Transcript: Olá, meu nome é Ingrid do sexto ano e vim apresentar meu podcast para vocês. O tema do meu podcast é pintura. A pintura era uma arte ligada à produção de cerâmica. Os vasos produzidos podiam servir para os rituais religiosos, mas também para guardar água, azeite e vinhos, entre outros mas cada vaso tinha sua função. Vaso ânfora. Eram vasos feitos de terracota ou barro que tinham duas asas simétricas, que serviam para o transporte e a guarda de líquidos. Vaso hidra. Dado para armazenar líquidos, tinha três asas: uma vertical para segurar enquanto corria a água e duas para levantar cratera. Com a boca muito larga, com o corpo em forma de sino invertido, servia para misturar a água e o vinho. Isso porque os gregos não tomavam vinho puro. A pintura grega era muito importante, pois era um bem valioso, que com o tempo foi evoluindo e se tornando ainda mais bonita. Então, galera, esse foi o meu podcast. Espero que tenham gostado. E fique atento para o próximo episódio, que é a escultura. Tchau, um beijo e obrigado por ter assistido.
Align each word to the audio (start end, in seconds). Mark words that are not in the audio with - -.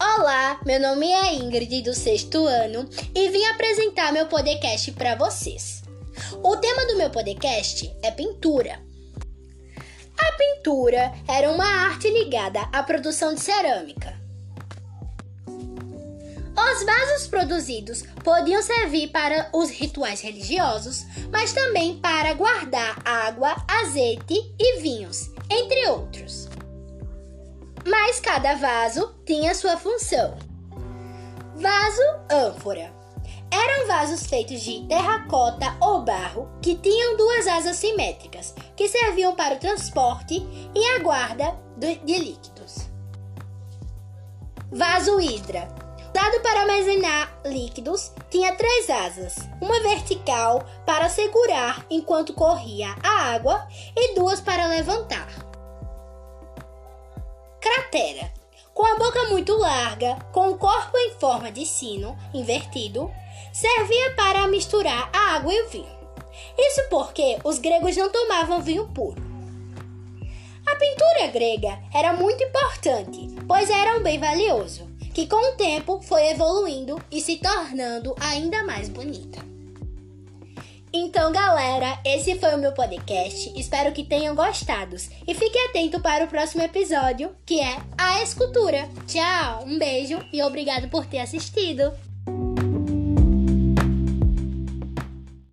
Olá, 0.00 0.60
meu 0.64 0.78
nome 0.78 1.10
é 1.10 1.34
Ingrid 1.34 1.82
do 1.82 1.92
sexto 1.92 2.46
ano 2.46 2.88
e 3.12 3.28
vim 3.30 3.44
apresentar 3.46 4.12
meu 4.12 4.26
podcast 4.26 4.92
para 4.92 5.16
vocês. 5.16 5.82
O 6.40 6.56
tema 6.56 6.86
do 6.86 6.96
meu 6.96 7.10
podcast 7.10 7.92
é 8.00 8.12
pintura. 8.12 8.80
A 10.16 10.32
pintura 10.32 11.12
era 11.26 11.50
uma 11.50 11.66
arte 11.66 12.08
ligada 12.10 12.60
à 12.72 12.80
produção 12.84 13.34
de 13.34 13.40
cerâmica. 13.40 14.16
Os 15.48 16.84
vasos 16.84 17.26
produzidos 17.26 18.04
podiam 18.22 18.62
servir 18.62 19.08
para 19.08 19.50
os 19.52 19.68
rituais 19.68 20.20
religiosos, 20.20 21.04
mas 21.32 21.52
também 21.52 21.98
para 21.98 22.34
guardar 22.34 23.02
água, 23.04 23.56
azeite 23.66 24.54
e 24.60 24.80
vinhos, 24.80 25.28
entre 25.50 25.88
outros 25.88 26.48
mas 28.08 28.20
cada 28.20 28.54
vaso 28.54 29.14
tinha 29.26 29.54
sua 29.54 29.76
função. 29.76 30.34
Vaso 31.56 32.00
ânfora. 32.30 32.90
Eram 33.50 33.86
vasos 33.86 34.26
feitos 34.26 34.62
de 34.62 34.86
terracota 34.86 35.76
ou 35.78 36.00
barro 36.00 36.48
que 36.62 36.74
tinham 36.76 37.18
duas 37.18 37.46
asas 37.46 37.76
simétricas, 37.76 38.54
que 38.74 38.88
serviam 38.88 39.36
para 39.36 39.56
o 39.56 39.58
transporte 39.58 40.42
e 40.74 40.84
a 40.96 41.00
guarda 41.00 41.54
de 41.76 42.18
líquidos. 42.18 42.88
Vaso 44.72 45.20
hidra. 45.20 45.68
Dado 46.10 46.40
para 46.40 46.60
armazenar 46.62 47.38
líquidos, 47.44 48.10
tinha 48.30 48.56
três 48.56 48.88
asas: 48.88 49.36
uma 49.60 49.80
vertical 49.80 50.64
para 50.86 51.10
segurar 51.10 51.84
enquanto 51.90 52.32
corria 52.32 52.96
a 53.02 53.34
água 53.34 53.68
e 53.94 54.14
duas 54.14 54.40
para 54.40 54.66
levantar 54.66 55.47
cratera. 57.78 58.32
Com 58.74 58.84
a 58.84 58.96
boca 58.96 59.24
muito 59.24 59.56
larga, 59.56 60.16
com 60.32 60.50
o 60.50 60.58
corpo 60.58 60.96
em 60.96 61.14
forma 61.18 61.50
de 61.50 61.64
sino 61.64 62.16
invertido, 62.34 63.10
servia 63.52 64.14
para 64.14 64.46
misturar 64.48 65.10
a 65.12 65.36
água 65.36 65.52
e 65.52 65.62
o 65.62 65.68
vinho. 65.68 65.98
Isso 66.56 66.82
porque 66.88 67.38
os 67.44 67.58
gregos 67.58 67.96
não 67.96 68.10
tomavam 68.10 68.60
vinho 68.60 68.88
puro. 68.88 69.22
A 70.66 70.76
pintura 70.76 71.26
grega 71.28 71.78
era 71.94 72.12
muito 72.12 72.42
importante, 72.42 73.28
pois 73.46 73.70
era 73.70 73.96
um 73.96 74.02
bem 74.02 74.18
valioso, 74.18 74.86
que 75.14 75.26
com 75.26 75.52
o 75.52 75.56
tempo 75.56 76.00
foi 76.02 76.28
evoluindo 76.28 77.00
e 77.10 77.20
se 77.20 77.36
tornando 77.38 78.14
ainda 78.20 78.64
mais 78.64 78.88
bonita. 78.88 79.38
Então, 80.92 81.30
galera, 81.32 81.98
esse 82.04 82.38
foi 82.38 82.54
o 82.54 82.58
meu 82.58 82.72
podcast. 82.72 83.52
Espero 83.58 83.92
que 83.92 84.04
tenham 84.04 84.34
gostado. 84.34 84.96
E 85.26 85.34
fique 85.34 85.58
atento 85.58 86.00
para 86.00 86.24
o 86.24 86.28
próximo 86.28 86.62
episódio, 86.62 87.30
que 87.44 87.60
é 87.60 87.76
a 87.96 88.22
escultura. 88.22 88.88
Tchau, 89.06 89.64
um 89.66 89.78
beijo 89.78 90.18
e 90.32 90.42
obrigado 90.42 90.88
por 90.88 91.04
ter 91.04 91.18
assistido. 91.18 91.92